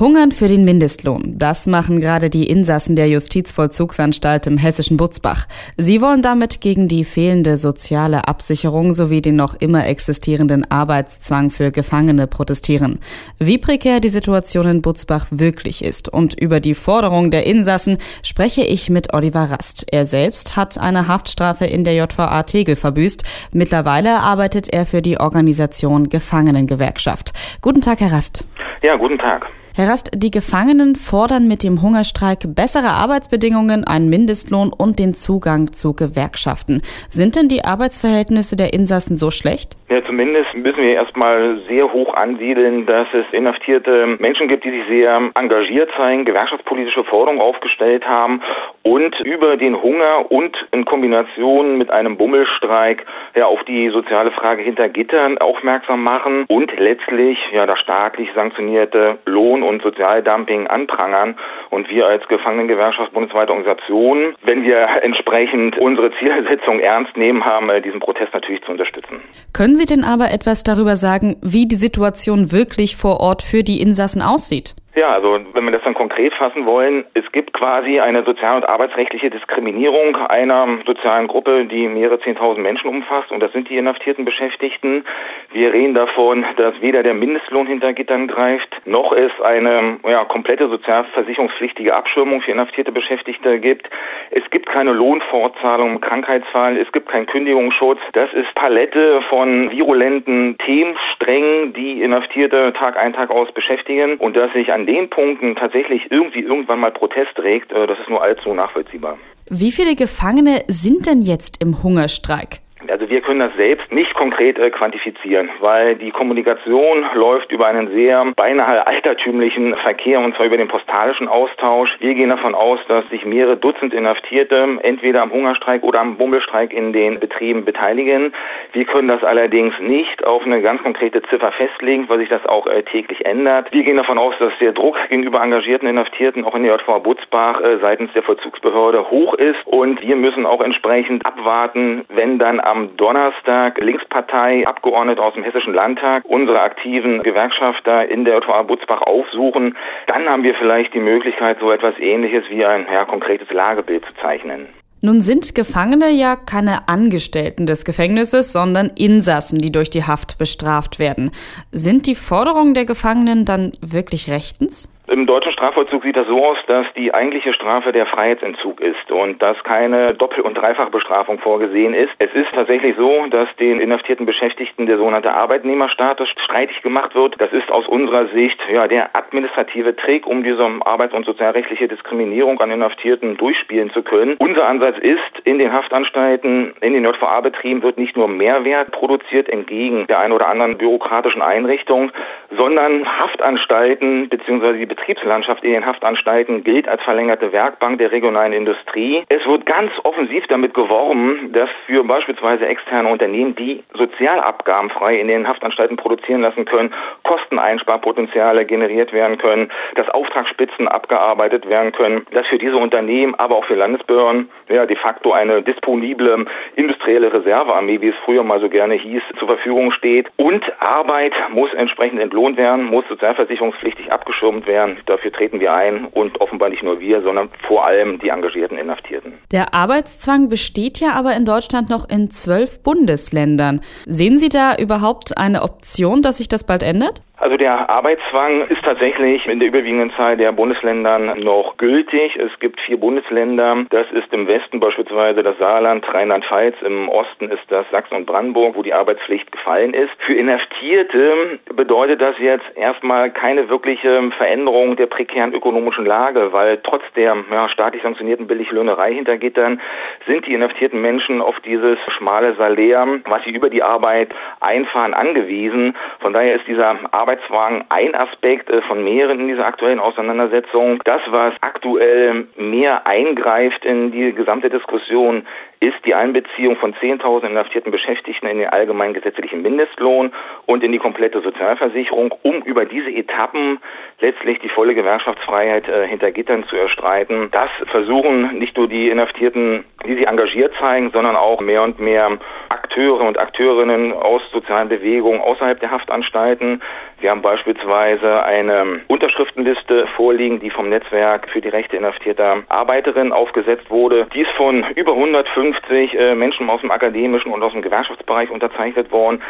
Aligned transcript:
Hungern 0.00 0.32
für 0.32 0.48
den 0.48 0.64
Mindestlohn. 0.64 1.38
Das 1.38 1.68
machen 1.68 2.00
gerade 2.00 2.28
die 2.28 2.48
Insassen 2.48 2.96
der 2.96 3.08
Justizvollzugsanstalt 3.08 4.48
im 4.48 4.58
hessischen 4.58 4.96
Butzbach. 4.96 5.46
Sie 5.76 6.00
wollen 6.00 6.20
damit 6.20 6.60
gegen 6.60 6.88
die 6.88 7.04
fehlende 7.04 7.56
soziale 7.56 8.26
Absicherung 8.26 8.92
sowie 8.92 9.22
den 9.22 9.36
noch 9.36 9.54
immer 9.54 9.86
existierenden 9.86 10.68
Arbeitszwang 10.68 11.50
für 11.50 11.70
Gefangene 11.70 12.26
protestieren. 12.26 12.98
Wie 13.38 13.56
prekär 13.56 14.00
die 14.00 14.08
Situation 14.08 14.66
in 14.66 14.82
Butzbach 14.82 15.28
wirklich 15.30 15.84
ist 15.84 16.08
und 16.08 16.34
über 16.40 16.58
die 16.58 16.74
Forderung 16.74 17.30
der 17.30 17.46
Insassen 17.46 17.98
spreche 18.24 18.64
ich 18.64 18.90
mit 18.90 19.14
Oliver 19.14 19.44
Rast. 19.44 19.86
Er 19.92 20.06
selbst 20.06 20.56
hat 20.56 20.76
eine 20.76 21.06
Haftstrafe 21.06 21.66
in 21.66 21.84
der 21.84 21.94
JVA 21.94 22.42
Tegel 22.42 22.74
verbüßt. 22.74 23.22
Mittlerweile 23.52 24.18
arbeitet 24.18 24.68
er 24.72 24.86
für 24.86 25.02
die 25.02 25.20
Organisation 25.20 26.08
Gefangenengewerkschaft. 26.08 27.32
Guten 27.60 27.80
Tag, 27.80 28.00
Herr 28.00 28.10
Rast. 28.10 28.44
Ja, 28.84 28.96
guten 28.96 29.16
Tag. 29.16 29.46
Herr 29.72 29.88
Rast, 29.88 30.10
die 30.14 30.30
Gefangenen 30.30 30.94
fordern 30.94 31.48
mit 31.48 31.62
dem 31.62 31.80
Hungerstreik 31.80 32.54
bessere 32.54 32.90
Arbeitsbedingungen, 32.90 33.84
einen 33.84 34.10
Mindestlohn 34.10 34.74
und 34.74 34.98
den 34.98 35.14
Zugang 35.14 35.72
zu 35.72 35.94
Gewerkschaften. 35.94 36.82
Sind 37.08 37.34
denn 37.34 37.48
die 37.48 37.64
Arbeitsverhältnisse 37.64 38.56
der 38.56 38.74
Insassen 38.74 39.16
so 39.16 39.30
schlecht? 39.30 39.78
Ja, 39.94 40.04
zumindest 40.04 40.52
müssen 40.54 40.78
wir 40.82 40.94
erstmal 40.94 41.60
sehr 41.68 41.92
hoch 41.92 42.14
ansiedeln, 42.14 42.84
dass 42.84 43.06
es 43.12 43.26
inhaftierte 43.30 44.16
Menschen 44.18 44.48
gibt, 44.48 44.64
die 44.64 44.72
sich 44.72 44.88
sehr 44.88 45.30
engagiert 45.36 45.88
zeigen, 45.96 46.24
gewerkschaftspolitische 46.24 47.04
Forderungen 47.04 47.40
aufgestellt 47.40 48.04
haben 48.04 48.42
und 48.82 49.20
über 49.20 49.56
den 49.56 49.80
Hunger 49.80 50.32
und 50.32 50.56
in 50.72 50.84
Kombination 50.84 51.78
mit 51.78 51.90
einem 51.90 52.16
Bummelstreik 52.16 53.06
ja, 53.36 53.46
auf 53.46 53.62
die 53.62 53.88
soziale 53.90 54.32
Frage 54.32 54.62
hinter 54.62 54.88
Gittern 54.88 55.38
aufmerksam 55.38 56.02
machen 56.02 56.44
und 56.48 56.76
letztlich 56.78 57.38
ja, 57.52 57.64
das 57.64 57.78
staatlich 57.78 58.30
sanktionierte 58.34 59.18
Lohn- 59.26 59.62
und 59.62 59.82
Sozialdumping 59.82 60.66
anprangern. 60.66 61.36
Und 61.70 61.88
wir 61.88 62.06
als 62.06 62.26
Gefangenengewerkschaft 62.28 63.12
bundesweite 63.12 63.52
Organisation, 63.52 64.34
wenn 64.42 64.64
wir 64.64 64.86
entsprechend 65.02 65.78
unsere 65.78 66.10
Zielsetzung 66.18 66.80
ernst 66.80 67.16
nehmen, 67.16 67.44
haben 67.44 67.70
äh, 67.70 67.80
diesen 67.80 68.00
Protest 68.00 68.34
natürlich 68.34 68.62
zu 68.64 68.72
unterstützen. 68.72 69.22
Können 69.52 69.76
Sie 69.76 69.83
denn 69.86 70.04
aber 70.04 70.30
etwas 70.30 70.62
darüber 70.62 70.96
sagen, 70.96 71.36
wie 71.42 71.66
die 71.66 71.76
Situation 71.76 72.52
wirklich 72.52 72.96
vor 72.96 73.20
Ort 73.20 73.42
für 73.42 73.64
die 73.64 73.80
Insassen 73.80 74.22
aussieht? 74.22 74.74
Ja, 74.96 75.10
also 75.10 75.40
wenn 75.52 75.64
wir 75.64 75.72
das 75.72 75.82
dann 75.82 75.94
konkret 75.94 76.34
fassen 76.34 76.66
wollen, 76.66 77.04
es 77.14 77.24
gibt 77.32 77.52
quasi 77.52 77.98
eine 77.98 78.22
sozial- 78.22 78.58
und 78.58 78.68
arbeitsrechtliche 78.68 79.28
Diskriminierung 79.28 80.14
einer 80.16 80.68
sozialen 80.86 81.26
Gruppe, 81.26 81.64
die 81.64 81.88
mehrere 81.88 82.20
Zehntausend 82.20 82.62
Menschen 82.62 82.88
umfasst 82.88 83.32
und 83.32 83.40
das 83.40 83.50
sind 83.50 83.68
die 83.68 83.76
inhaftierten 83.76 84.24
Beschäftigten. 84.24 85.04
Wir 85.52 85.72
reden 85.72 85.94
davon, 85.94 86.44
dass 86.58 86.80
weder 86.80 87.02
der 87.02 87.14
Mindestlohn 87.14 87.66
hinter 87.66 87.92
Gittern 87.92 88.28
greift, 88.28 88.68
noch 88.84 89.10
es 89.10 89.32
eine 89.42 89.98
ja, 90.06 90.24
komplette 90.26 90.68
sozialversicherungspflichtige 90.68 91.92
Abschirmung 91.92 92.42
für 92.42 92.52
inhaftierte 92.52 92.92
Beschäftigte 92.92 93.58
gibt. 93.58 93.90
Es 94.30 94.48
gibt 94.50 94.66
keine 94.66 94.92
Lohnfortzahlung 94.92 95.94
im 95.94 96.00
Krankheitsfall, 96.00 96.76
es 96.76 96.92
gibt 96.92 97.08
keinen 97.08 97.26
Kündigungsschutz. 97.26 97.98
Das 98.12 98.32
ist 98.32 98.54
Palette 98.54 99.22
von 99.22 99.72
virulenten 99.72 100.56
Themensträngen, 100.58 101.72
die 101.72 102.00
Inhaftierte 102.00 102.72
Tag 102.74 102.96
ein, 102.96 103.12
Tag 103.12 103.30
aus 103.30 103.50
beschäftigen 103.50 104.18
und 104.18 104.36
dass 104.36 104.52
sich 104.52 104.72
an 104.72 104.83
den 104.86 105.08
Punkten 105.10 105.54
tatsächlich 105.56 106.10
irgendwie 106.10 106.40
irgendwann 106.40 106.80
mal 106.80 106.90
Protest 106.90 107.38
regt, 107.38 107.72
äh, 107.72 107.86
das 107.86 107.98
ist 107.98 108.08
nur 108.08 108.22
allzu 108.22 108.54
nachvollziehbar. 108.54 109.18
Wie 109.50 109.72
viele 109.72 109.94
Gefangene 109.94 110.64
sind 110.68 111.06
denn 111.06 111.22
jetzt 111.22 111.62
im 111.62 111.82
Hungerstreik? 111.82 112.60
Also 112.94 113.10
wir 113.10 113.22
können 113.22 113.40
das 113.40 113.52
selbst 113.56 113.90
nicht 113.90 114.14
konkret 114.14 114.56
äh, 114.56 114.70
quantifizieren, 114.70 115.48
weil 115.58 115.96
die 115.96 116.12
Kommunikation 116.12 117.04
läuft 117.16 117.50
über 117.50 117.66
einen 117.66 117.90
sehr 117.90 118.24
beinahe 118.36 118.86
altertümlichen 118.86 119.74
Verkehr 119.74 120.20
und 120.20 120.36
zwar 120.36 120.46
über 120.46 120.56
den 120.56 120.68
postalischen 120.68 121.26
Austausch. 121.26 121.96
Wir 121.98 122.14
gehen 122.14 122.28
davon 122.28 122.54
aus, 122.54 122.78
dass 122.86 123.04
sich 123.08 123.24
mehrere 123.24 123.56
Dutzend 123.56 123.92
Inhaftierte 123.92 124.78
entweder 124.82 125.22
am 125.22 125.32
Hungerstreik 125.32 125.82
oder 125.82 125.98
am 126.02 126.18
Bummelstreik 126.18 126.72
in 126.72 126.92
den 126.92 127.18
Betrieben 127.18 127.64
beteiligen. 127.64 128.32
Wir 128.72 128.84
können 128.84 129.08
das 129.08 129.24
allerdings 129.24 129.74
nicht 129.80 130.24
auf 130.24 130.44
eine 130.44 130.62
ganz 130.62 130.80
konkrete 130.80 131.20
Ziffer 131.22 131.50
festlegen, 131.50 132.08
weil 132.08 132.20
sich 132.20 132.28
das 132.28 132.46
auch 132.46 132.68
äh, 132.68 132.84
täglich 132.84 133.26
ändert. 133.26 133.72
Wir 133.72 133.82
gehen 133.82 133.96
davon 133.96 134.18
aus, 134.18 134.36
dass 134.38 134.52
der 134.60 134.70
Druck 134.70 134.96
gegenüber 135.08 135.42
engagierten 135.42 135.88
Inhaftierten 135.88 136.44
auch 136.44 136.54
in 136.54 136.62
der 136.62 136.76
JV 136.76 137.00
Butzbach 137.00 137.60
äh, 137.60 137.78
seitens 137.80 138.12
der 138.12 138.22
Vollzugsbehörde 138.22 139.10
hoch 139.10 139.34
ist 139.34 139.66
und 139.66 140.00
wir 140.00 140.14
müssen 140.14 140.46
auch 140.46 140.60
entsprechend 140.60 141.26
abwarten, 141.26 142.04
wenn 142.08 142.38
dann 142.38 142.60
am 142.60 142.83
Donnerstag 142.84 143.78
Linkspartei 143.80 144.66
Abgeordnete 144.66 145.22
aus 145.22 145.34
dem 145.34 145.42
Hessischen 145.42 145.74
Landtag 145.74 146.24
unsere 146.26 146.60
aktiven 146.60 147.22
Gewerkschafter 147.22 148.08
in 148.08 148.24
der 148.24 148.38
JVA 148.38 148.62
Butzbach 148.62 149.02
aufsuchen, 149.02 149.76
dann 150.06 150.28
haben 150.28 150.42
wir 150.42 150.54
vielleicht 150.54 150.94
die 150.94 151.00
Möglichkeit, 151.00 151.58
so 151.60 151.70
etwas 151.70 151.94
ähnliches 151.98 152.44
wie 152.48 152.64
ein 152.64 152.86
ja, 152.92 153.04
konkretes 153.04 153.50
Lagebild 153.50 154.04
zu 154.04 154.14
zeichnen. 154.20 154.68
Nun 155.02 155.20
sind 155.20 155.54
Gefangene 155.54 156.08
ja 156.08 156.34
keine 156.34 156.88
Angestellten 156.88 157.66
des 157.66 157.84
Gefängnisses, 157.84 158.52
sondern 158.52 158.90
Insassen, 158.96 159.58
die 159.58 159.70
durch 159.70 159.90
die 159.90 160.04
Haft 160.04 160.38
bestraft 160.38 160.98
werden. 160.98 161.30
Sind 161.72 162.06
die 162.06 162.14
Forderungen 162.14 162.72
der 162.72 162.86
Gefangenen 162.86 163.44
dann 163.44 163.72
wirklich 163.82 164.30
rechtens? 164.30 164.93
Im 165.06 165.26
deutschen 165.26 165.52
Strafvollzug 165.52 166.02
sieht 166.02 166.16
das 166.16 166.26
so 166.26 166.42
aus, 166.42 166.56
dass 166.66 166.86
die 166.96 167.12
eigentliche 167.12 167.52
Strafe 167.52 167.92
der 167.92 168.06
Freiheitsentzug 168.06 168.80
ist 168.80 169.10
und 169.10 169.42
dass 169.42 169.62
keine 169.62 170.14
Doppel- 170.14 170.44
und 170.44 170.54
Dreifachbestrafung 170.54 171.40
vorgesehen 171.40 171.92
ist. 171.92 172.08
Es 172.18 172.32
ist 172.32 172.50
tatsächlich 172.54 172.96
so, 172.96 173.26
dass 173.26 173.46
den 173.56 173.80
inhaftierten 173.80 174.24
Beschäftigten 174.24 174.86
der 174.86 174.96
sogenannte 174.96 175.34
Arbeitnehmerstatus 175.34 176.30
streitig 176.30 176.80
gemacht 176.80 177.14
wird. 177.14 177.38
Das 177.38 177.52
ist 177.52 177.70
aus 177.70 177.86
unserer 177.86 178.28
Sicht 178.28 178.58
ja, 178.72 178.88
der 178.88 179.14
administrative 179.14 179.94
Trick, 179.94 180.26
um 180.26 180.42
diese 180.42 180.66
arbeits- 180.86 181.12
und 181.12 181.26
sozialrechtliche 181.26 181.86
Diskriminierung 181.86 182.58
an 182.60 182.70
Inhaftierten 182.70 183.36
durchspielen 183.36 183.90
zu 183.90 184.02
können. 184.02 184.36
Unser 184.38 184.66
Ansatz 184.66 184.96
ist, 184.98 185.20
in 185.44 185.58
den 185.58 185.70
Haftanstalten, 185.70 186.72
in 186.80 186.94
den 186.94 187.04
JVA-Betrieben 187.04 187.82
wird 187.82 187.98
nicht 187.98 188.16
nur 188.16 188.28
Mehrwert 188.28 188.90
produziert 188.92 189.50
entgegen 189.50 190.06
der 190.06 190.20
einen 190.20 190.32
oder 190.32 190.48
anderen 190.48 190.78
bürokratischen 190.78 191.42
Einrichtung, 191.42 192.10
sondern 192.56 193.06
Haftanstalten 193.06 194.30
bzw. 194.30 194.78
die 194.78 194.93
Betriebslandschaft 194.94 195.64
in 195.64 195.72
den 195.72 195.86
Haftanstalten 195.86 196.62
gilt 196.62 196.88
als 196.88 197.02
verlängerte 197.02 197.52
Werkbank 197.52 197.98
der 197.98 198.12
regionalen 198.12 198.52
Industrie. 198.52 199.24
Es 199.28 199.44
wird 199.44 199.66
ganz 199.66 199.90
offensiv 200.04 200.46
damit 200.46 200.72
geworben, 200.72 201.52
dass 201.52 201.68
für 201.86 202.04
beispielsweise 202.04 202.66
externe 202.66 203.08
Unternehmen, 203.08 203.56
die 203.56 203.82
Sozialabgaben 203.94 204.90
frei 204.90 205.18
in 205.18 205.28
den 205.28 205.48
Haftanstalten 205.48 205.96
produzieren 205.96 206.42
lassen 206.42 206.64
können, 206.64 206.94
Kosteneinsparpotenziale 207.24 208.64
generiert 208.66 209.12
werden 209.12 209.38
können, 209.38 209.70
dass 209.96 210.08
Auftragsspitzen 210.10 210.86
abgearbeitet 210.86 211.68
werden 211.68 211.92
können, 211.92 212.26
dass 212.30 212.46
für 212.46 212.58
diese 212.58 212.76
Unternehmen, 212.76 213.34
aber 213.34 213.56
auch 213.56 213.64
für 213.64 213.74
Landesbehörden 213.74 214.48
ja, 214.68 214.86
de 214.86 214.96
facto 214.96 215.32
eine 215.32 215.62
disponible 215.62 216.46
industrielle 216.76 217.32
Reservearmee, 217.32 218.00
wie 218.00 218.08
es 218.08 218.16
früher 218.24 218.44
mal 218.44 218.60
so 218.60 218.68
gerne 218.68 218.94
hieß, 218.94 219.22
zur 219.38 219.48
Verfügung 219.48 219.90
steht. 219.90 220.30
Und 220.36 220.64
Arbeit 220.80 221.32
muss 221.50 221.72
entsprechend 221.74 222.20
entlohnt 222.20 222.56
werden, 222.56 222.84
muss 222.84 223.04
sozialversicherungspflichtig 223.08 224.12
abgeschirmt 224.12 224.66
werden 224.66 224.83
erklären. 224.84 225.02
Dafür 225.06 225.32
treten 225.32 225.60
wir 225.60 225.72
ein 225.72 226.06
und 226.06 226.40
offenbar 226.40 226.68
nicht 226.68 226.82
nur 226.82 227.00
wir, 227.00 227.22
sondern 227.22 227.50
vor 227.66 227.86
allem 227.86 228.18
die 228.18 228.28
engagierten 228.28 228.78
Inhaftierten. 228.78 229.34
Der 229.50 229.74
Arbeitszwang 229.74 230.48
besteht 230.48 231.00
ja 231.00 231.12
aber 231.12 231.34
in 231.34 231.44
Deutschland 231.44 231.90
noch 231.90 232.08
in 232.08 232.30
zwölf 232.30 232.82
Bundesländern. 232.82 233.80
Sehen 234.06 234.38
Sie 234.38 234.48
da 234.48 234.76
überhaupt 234.76 235.36
eine 235.38 235.62
Option, 235.62 236.22
dass 236.22 236.38
sich 236.38 236.48
das 236.48 236.64
bald 236.64 236.82
ändert? 236.82 237.22
Also 237.36 237.56
der 237.56 237.90
Arbeitszwang 237.90 238.68
ist 238.68 238.84
tatsächlich 238.84 239.48
in 239.48 239.58
der 239.58 239.66
überwiegenden 239.66 240.12
Zahl 240.12 240.36
der 240.36 240.52
Bundesländern 240.52 241.40
noch 241.40 241.76
gültig. 241.78 242.36
Es 242.36 242.56
gibt 242.60 242.80
vier 242.80 242.96
Bundesländer. 242.96 243.84
Das 243.90 244.06
ist 244.12 244.32
im 244.32 244.46
Westen 244.46 244.78
beispielsweise 244.78 245.42
das 245.42 245.58
Saarland, 245.58 246.06
Rheinland-Pfalz. 246.14 246.76
Im 246.82 247.08
Osten 247.08 247.50
ist 247.50 247.64
das 247.70 247.86
Sachsen 247.90 248.14
und 248.14 248.26
Brandenburg, 248.26 248.76
wo 248.76 248.84
die 248.84 248.94
Arbeitspflicht 248.94 249.50
gefallen 249.50 249.94
ist. 249.94 250.12
Für 250.18 250.34
Inhaftierte 250.34 251.58
bedeutet 251.74 252.20
das 252.20 252.36
jetzt 252.38 252.64
erstmal 252.76 253.32
keine 253.32 253.68
wirkliche 253.68 254.30
Veränderung 254.38 254.94
der 254.94 255.06
prekären 255.06 255.52
ökonomischen 255.52 256.06
Lage, 256.06 256.52
weil 256.52 256.78
trotz 256.84 257.02
der 257.16 257.36
ja, 257.50 257.68
staatlich 257.68 258.04
sanktionierten 258.04 258.46
Billiglöhnerei 258.46 259.12
hinter 259.12 259.38
Gittern 259.38 259.80
sind 260.28 260.46
die 260.46 260.54
inhaftierten 260.54 261.02
Menschen 261.02 261.42
auf 261.42 261.58
dieses 261.60 261.98
schmale 262.16 262.54
Salär, 262.54 263.06
was 263.24 263.42
sie 263.42 263.50
über 263.50 263.70
die 263.70 263.82
Arbeit 263.82 264.32
einfahren, 264.60 265.14
angewiesen. 265.14 265.96
Von 266.20 266.32
daher 266.32 266.54
ist 266.54 266.68
dieser 266.68 266.96
Arbeitswagen 267.24 267.84
ein 267.88 268.14
Aspekt 268.14 268.68
äh, 268.68 268.82
von 268.82 269.02
mehreren 269.02 269.40
in 269.40 269.48
dieser 269.48 269.64
aktuellen 269.64 269.98
Auseinandersetzung. 269.98 271.00
Das, 271.04 271.22
was 271.28 271.54
aktuell 271.62 272.48
mehr 272.56 273.06
eingreift 273.06 273.82
in 273.86 274.12
die 274.12 274.34
gesamte 274.34 274.68
Diskussion, 274.68 275.46
ist 275.80 275.96
die 276.04 276.14
Einbeziehung 276.14 276.76
von 276.76 276.94
10.000 276.94 277.46
inhaftierten 277.48 277.92
Beschäftigten 277.92 278.46
in 278.46 278.58
den 278.58 278.68
allgemeinen 278.68 279.14
gesetzlichen 279.14 279.62
Mindestlohn 279.62 280.32
und 280.66 280.84
in 280.84 280.92
die 280.92 280.98
komplette 280.98 281.40
Sozialversicherung, 281.40 282.34
um 282.42 282.60
über 282.62 282.84
diese 282.84 283.10
Etappen 283.10 283.78
letztlich 284.20 284.58
die 284.58 284.68
volle 284.68 284.94
Gewerkschaftsfreiheit 284.94 285.88
äh, 285.88 286.06
hinter 286.06 286.30
Gittern 286.30 286.64
zu 286.68 286.76
erstreiten. 286.76 287.48
Das 287.52 287.70
versuchen 287.90 288.58
nicht 288.58 288.76
nur 288.76 288.86
die 288.86 289.08
Inhaftierten, 289.08 289.84
die 290.06 290.14
sich 290.14 290.26
engagiert 290.26 290.74
zeigen, 290.78 291.10
sondern 291.10 291.36
auch 291.36 291.60
mehr 291.60 291.82
und 291.82 291.98
mehr 292.00 292.38
Akteure 292.74 293.20
und 293.20 293.38
Akteurinnen 293.38 294.12
aus 294.12 294.42
sozialen 294.52 294.88
Bewegungen 294.88 295.40
außerhalb 295.40 295.78
der 295.78 295.92
Haftanstalten. 295.92 296.82
Wir 297.20 297.30
haben 297.30 297.40
beispielsweise 297.40 298.42
eine 298.42 299.00
Unterschriftenliste 299.06 300.08
vorliegen, 300.16 300.58
die 300.58 300.70
vom 300.70 300.88
Netzwerk 300.88 301.48
für 301.50 301.60
die 301.60 301.68
Rechte 301.68 301.96
inhaftierter 301.96 302.64
Arbeiterinnen 302.68 303.32
aufgesetzt 303.32 303.90
wurde. 303.90 304.26
Die 304.34 304.40
ist 304.40 304.50
von 304.56 304.84
über 304.96 305.12
150 305.12 306.18
äh, 306.18 306.34
Menschen 306.34 306.68
aus 306.68 306.80
dem 306.80 306.90
akademischen 306.90 307.52
und 307.52 307.62
aus 307.62 307.72
dem 307.72 307.82
Gewerkschaftsbereich 307.82 308.50
unterzeichnet 308.50 309.12
worden. 309.12 309.40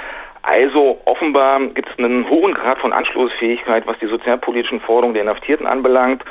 Also 0.43 1.01
offenbar 1.07 1.59
gibt 1.69 1.89
es 1.89 1.99
einen 1.99 2.29
hohen 2.29 2.53
Grad 2.53 2.79
von 2.79 2.93
Anschlussfähigkeit, 2.93 3.87
was 3.87 3.99
die 4.01 4.07
sozialpolitischen 4.07 4.81
Forderungen 4.81 5.15
der 5.15 5.23
Inhaftierten 5.23 5.67
anbelangt, 5.67 6.23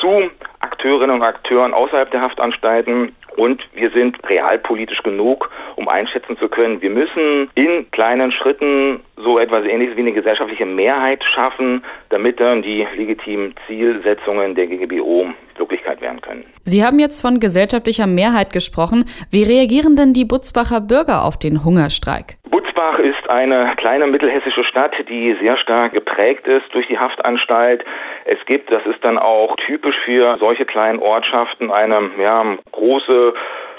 zu 0.00 0.28
Akteurinnen 0.58 1.14
und 1.14 1.22
Akteuren 1.22 1.72
außerhalb 1.72 2.10
der 2.10 2.22
Haftanstalten. 2.22 3.14
Und 3.36 3.62
wir 3.72 3.90
sind 3.90 4.18
realpolitisch 4.28 5.02
genug, 5.02 5.50
um 5.76 5.88
einschätzen 5.88 6.36
zu 6.38 6.48
können, 6.48 6.82
wir 6.82 6.90
müssen 6.90 7.50
in 7.54 7.90
kleinen 7.90 8.32
Schritten 8.32 9.00
so 9.22 9.38
etwas 9.38 9.64
ähnliches 9.64 9.96
wie 9.96 10.00
eine 10.00 10.12
gesellschaftliche 10.12 10.66
Mehrheit 10.66 11.22
schaffen, 11.24 11.84
damit 12.08 12.40
dann 12.40 12.62
die 12.62 12.86
legitimen 12.96 13.54
Zielsetzungen 13.66 14.54
der 14.54 14.66
GGBO 14.66 15.32
Wirklichkeit 15.62 16.00
werden 16.00 16.20
können. 16.20 16.44
Sie 16.64 16.84
haben 16.84 16.98
jetzt 16.98 17.20
von 17.20 17.40
gesellschaftlicher 17.40 18.06
Mehrheit 18.06 18.52
gesprochen. 18.52 19.04
Wie 19.30 19.44
reagieren 19.44 19.96
denn 19.96 20.12
die 20.12 20.24
Butzbacher 20.24 20.80
Bürger 20.80 21.24
auf 21.24 21.38
den 21.38 21.64
Hungerstreik? 21.64 22.36
Butzbach 22.50 22.98
ist 22.98 23.30
eine 23.30 23.74
kleine 23.76 24.06
mittelhessische 24.06 24.64
Stadt, 24.64 24.92
die 25.08 25.36
sehr 25.40 25.56
stark 25.56 25.92
geprägt 25.92 26.46
ist 26.46 26.66
durch 26.72 26.86
die 26.88 26.98
Haftanstalt. 26.98 27.84
Es 28.24 28.38
gibt, 28.46 28.70
das 28.70 28.84
ist 28.86 29.02
dann 29.02 29.18
auch 29.18 29.56
typisch 29.66 29.96
für 30.04 30.36
solche 30.38 30.64
kleinen 30.64 30.98
Ortschaften, 30.98 31.70
eine 31.70 32.10
ja, 32.20 32.44
große 32.72 33.34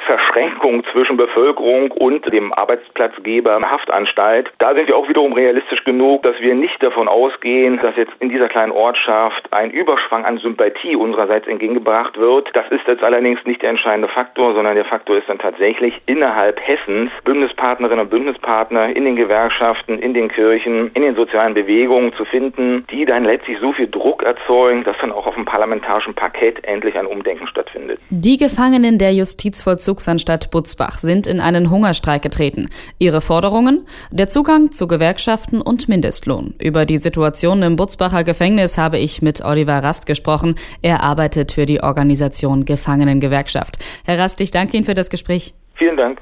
Verschränkung 0.06 0.84
zwischen 0.92 1.18
Bevölkerung 1.18 1.92
und 1.92 2.32
dem 2.32 2.54
Arbeitsplatzgeber 2.54 3.60
Haftanstalt. 3.62 4.52
Da 4.60 4.76
sind 4.76 4.88
wir 4.88 4.98
auch 4.98 5.10
wiederum 5.10 5.34
realistisch 5.34 5.84
genug, 5.84 6.24
dass 6.24 6.40
wir 6.40 6.56
nicht 6.56 6.82
davon 6.84 7.08
ausgehen, 7.08 7.80
dass 7.82 7.96
jetzt 7.96 8.14
in 8.20 8.30
dieser 8.30 8.50
kleinen 8.50 8.72
Ortschaft 8.72 9.48
ein 9.52 9.72
Überschwang 9.72 10.26
an 10.26 10.38
Sympathie 10.38 10.96
unsererseits 10.96 11.48
entgegengebracht 11.48 12.18
wird. 12.18 12.50
Das 12.54 12.66
ist 12.70 12.88
jetzt 12.88 13.04
allerdings 13.04 13.40
nicht 13.46 13.62
der 13.62 13.72
entscheidende 13.72 14.08
Faktor, 14.08 14.54
sondern 14.54 14.76
der 14.76 14.86
Faktor 14.86 15.18
ist 15.18 15.30
dann 15.30 15.40
tatsächlich 15.40 16.02
innerhalb 16.06 16.60
Hessens 16.60 17.12
Bündnispartnerinnen 17.24 18.06
und 18.06 18.10
Bündnispartner 18.10 18.96
in 18.96 19.06
den 19.06 19.16
Gewerkschaften, 19.16 20.00
in 20.00 20.14
den 20.14 20.30
Kirchen, 20.30 20.92
in 20.94 21.02
den 21.02 21.16
sozialen 21.16 21.54
Bewegungen 21.54 22.14
zu 22.14 22.26
finden, 22.26 22.86
die 22.92 23.06
dann 23.06 23.24
letztlich 23.24 23.58
so 23.60 23.74
viel 23.74 23.88
Druck 23.88 24.24
erzeugen, 24.24 24.84
dass 24.84 24.98
dann 25.00 25.12
auch 25.12 25.26
auf 25.26 25.36
dem 25.36 25.46
parlamentarischen 25.46 26.14
Parkett 26.14 26.64
endlich 26.66 26.98
ein 26.98 27.06
Umdenken 27.06 27.48
stattfindet. 27.48 28.00
Die 28.10 28.38
Gefangenen 28.38 28.98
der 28.98 29.14
Justizvollzug 29.14 29.93
Vollzugsanstalt 29.94 30.50
Butzbach 30.50 30.98
sind 30.98 31.28
in 31.28 31.40
einen 31.40 31.70
Hungerstreik 31.70 32.24
getreten. 32.24 32.70
Ihre 32.98 33.22
Forderungen? 33.22 33.86
Der 34.10 34.28
Zugang 34.28 34.72
zu 34.72 34.88
Gewerkschaften 34.88 35.62
und 35.62 35.88
Mindestlohn. 35.88 36.56
Über 36.60 36.86
die 36.86 36.98
Situation 36.98 37.62
im 37.62 37.76
Butzbacher 37.76 38.24
Gefängnis 38.24 38.80
habe 38.80 38.98
ich 38.98 39.22
mit 39.22 39.46
Oliver 39.46 39.84
Rast 39.84 40.08
gesprochen. 40.08 40.56
Er 40.82 41.04
arbeitet 41.04 41.52
für 41.52 41.68
die 41.68 41.84
Organisation 41.84 42.66
Gefangenengewerkschaft. 42.66 43.78
Herr 44.04 44.18
Rast, 44.18 44.42
ich 44.42 44.50
danke 44.50 44.78
Ihnen 44.78 44.86
für 44.86 44.96
das 44.96 45.12
Gespräch. 45.12 45.54
Vielen 45.76 45.98
Dank. 45.98 46.20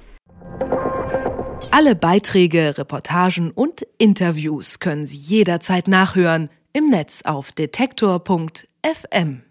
Alle 1.72 1.96
Beiträge, 1.96 2.78
Reportagen 2.78 3.52
und 3.52 3.88
Interviews 3.98 4.80
können 4.80 5.06
Sie 5.06 5.18
jederzeit 5.18 5.88
nachhören 5.88 6.50
im 6.74 6.90
Netz 6.90 7.22
auf 7.24 7.54
detektor.fm. 7.54 9.44